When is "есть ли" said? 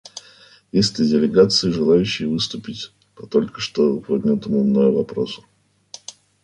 0.71-1.07